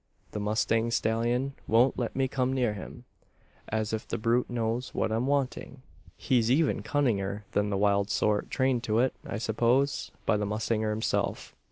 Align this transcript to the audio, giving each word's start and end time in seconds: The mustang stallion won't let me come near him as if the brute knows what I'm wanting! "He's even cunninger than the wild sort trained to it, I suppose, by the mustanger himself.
The 0.31 0.39
mustang 0.39 0.89
stallion 0.89 1.53
won't 1.67 1.99
let 1.99 2.15
me 2.15 2.27
come 2.27 2.53
near 2.53 2.73
him 2.73 3.03
as 3.69 3.93
if 3.93 4.07
the 4.07 4.17
brute 4.17 4.49
knows 4.49 4.95
what 4.95 5.11
I'm 5.11 5.27
wanting! 5.27 5.83
"He's 6.17 6.49
even 6.49 6.81
cunninger 6.81 7.43
than 7.51 7.69
the 7.69 7.77
wild 7.77 8.09
sort 8.09 8.49
trained 8.49 8.83
to 8.85 8.97
it, 8.97 9.13
I 9.23 9.37
suppose, 9.37 10.09
by 10.25 10.37
the 10.37 10.45
mustanger 10.47 10.89
himself. 10.89 11.53